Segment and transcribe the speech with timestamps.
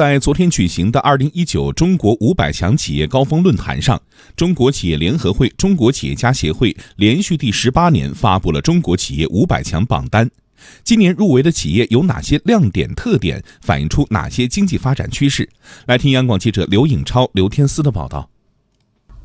[0.00, 4.00] 在昨天举行的二零一九中国五百强企业高峰论坛上，
[4.34, 10.26] 中国企业联合会中国企业家协会连续第十八年发布了中国企业五百强榜单。
[10.82, 13.44] 今年入围的企业有哪些亮点特点？
[13.60, 15.46] 反映出哪些经济发展趋势？
[15.84, 18.26] 来听央广记者刘颖超、刘天思的报道。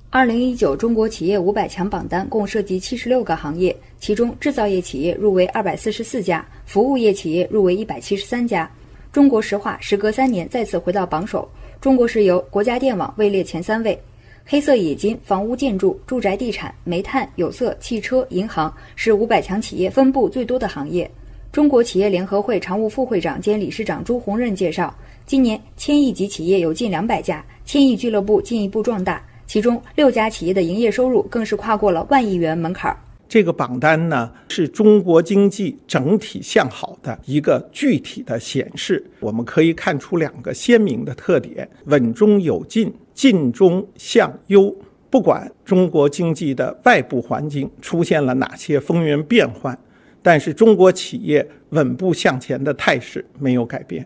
[0.09, 8.69] 二零一九中国企业五百强榜单共涉及七十六个行业，其中制造业企业入围二百四十四家，服务业企业入围一百七十三家。
[9.15, 11.47] 中国石化时隔三年再次回到榜首，
[11.79, 13.97] 中国石油、国家电网位列前三位。
[14.43, 21.09] 黑色冶金、房屋建筑、住宅地产、煤炭、有色、汽车、银行是五百强企业分布最多的行业。
[21.49, 24.93] 中国企业联合会常务副会长兼理事长朱宏任介绍，
[25.25, 32.93] 今年千亿级企业有近两百家，千亿俱乐部进一步壮大，其中六家企业的营业收入更是跨过了万亿元门槛。
[33.27, 39.03] 这个榜单呢，是中国经济整体向好的一个具体的显示。
[39.19, 44.73] 我们可以看出两个鲜明的特点：稳中有进，进中向优。
[45.09, 49.77] 不管中国经济的外部环境出现了哪些风云变幻，
[50.21, 54.05] 但是中国企业稳步向前的态势没有改变。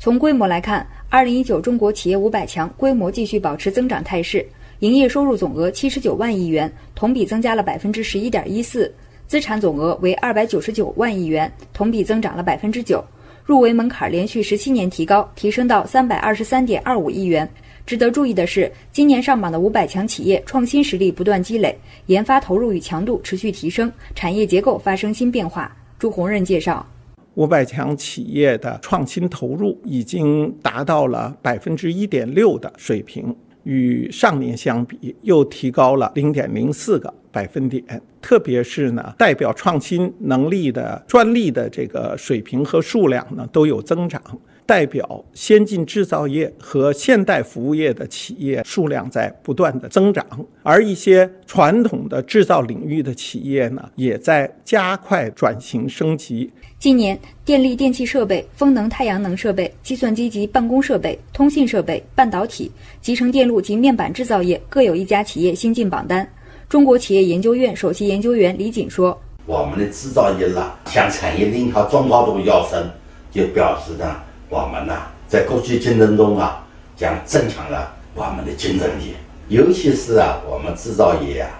[0.00, 4.44] 从规模来看，二零一九中国企业五百强规模继续保持增长态势。
[4.80, 8.88] 营业收入总额七十九万亿元，同比增加了百分之十一点一四；
[9.26, 13.04] 资产总额为二百九十九万亿元，同比增长了百分之九。
[13.44, 17.48] 入围门槛连续十七年提高，提升到三百二十三点二五亿元。
[17.84, 21.76] 值得注意的是，今年上榜的五百强企业创新实力不断积累，
[22.06, 25.76] 研发投入与强度持续提升，产业结构发生新变化。
[25.98, 26.86] 朱宏任介绍，
[27.34, 33.34] 五百强企业的创新投入已经达到了百分之一点六的水平。
[33.68, 37.84] 与上年相比，又提高了零点零四个百分点。
[38.22, 44.22] 特别是呢，代表创新能力的专利的这个水平和数量呢，都有增长。
[44.68, 50.22] 代表先进制造业和现代服务业的企业数量在不断的增长，
[50.62, 56.52] 而一些传统的制造领域的企业呢，也在加快转型升级。
[56.78, 66.30] 今年，电力电气设备、风能太阳能设备、计算机及办公设备、通信设备、半导体、集成电路及面板制造业各有一家企业新进榜单。
[66.68, 72.86] 中国企业研究院首席研究员李锦说：“我们的制造业呢，向产业链条中高度要升，
[73.32, 74.14] 就表示呢。”
[74.50, 74.94] 我们呢，
[75.28, 76.64] 在国际竞争中啊，
[76.96, 79.14] 将增强了我们的竞争力。
[79.48, 81.50] 尤其是啊，我们制造业啊，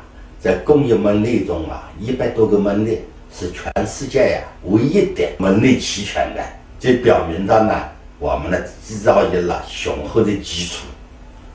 [0.40, 6.42] 在工业门类中啊，一百多个门类是全世界呀唯一的门类齐全的，
[6.80, 7.74] 这表明着呢，
[8.18, 10.86] 我们的制造业了雄厚的基础，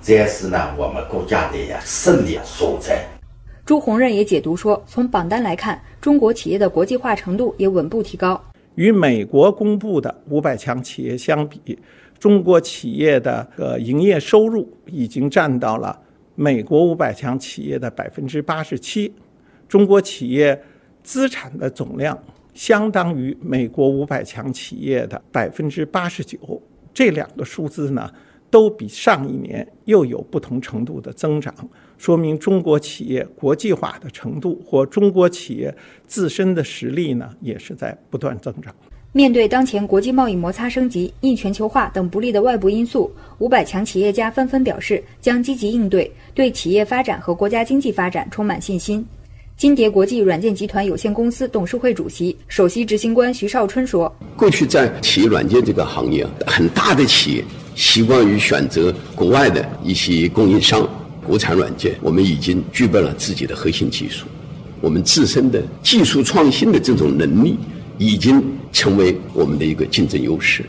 [0.03, 3.03] 这也是呢我们国家的呀胜利所在。
[3.65, 8.39] 朱洪任也解读说，从榜单来看，中国企业的国际化程度也稳步提高。
[8.75, 11.77] 与美国公布的五百强企业相比，
[12.19, 15.99] 中国企业的呃营业收入已经占到了
[16.35, 19.13] 美国五百强企业的百分之八十七，
[19.67, 20.59] 中国企业
[21.03, 22.17] 资产的总量
[22.53, 26.61] 相当于美国五百强企业的百分之八十九，
[26.93, 28.09] 这两个数字呢？
[28.53, 31.51] 都比上一年又有不同程度的增长，
[31.97, 35.75] 说明中国企业国际化的程度或中国企业
[36.05, 38.71] 自身的实力呢，也是在不断增长。
[39.11, 49.03] 面对当前国际贸易摩擦升级、逆全球化等不利的外部因素，五百强企业家纷纷表示将积极应对，对企业发展和国家经济发展充满信心。
[49.57, 57.43] 金蝶国际软件集团有限公司董事会主席、首席执行官徐少春说：“过去在企业软件这个行业，很大的企业。”
[57.75, 60.87] 习惯于选择国外的一些供应商，
[61.25, 64.25] 国产软件我们已经具备了自己的核心技术，
[64.81, 67.57] 我们自身的技术创新的这种能力
[67.97, 70.63] 已经成为我们的一个竞争优势。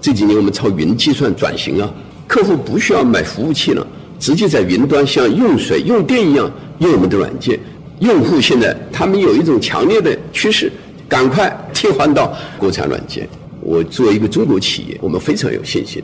[0.00, 1.92] 这几年我们朝云计算转型啊，
[2.26, 3.86] 客户不需要买服务器了，
[4.18, 7.58] 直接在云端像用水用电一样用我们的软件。
[8.00, 10.70] 用户现在他们有一种强烈的趋势，
[11.08, 13.26] 赶快替换到国产软件。
[13.60, 16.02] 我作为一个中国企业，我们非常有信心。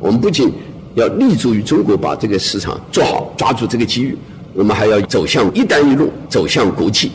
[0.00, 0.50] 我们不仅
[0.94, 4.16] 要立足于中国，把这个市场做好，抓住这个机遇，
[4.54, 7.12] 我们还要走向“一带一路”，走向国际。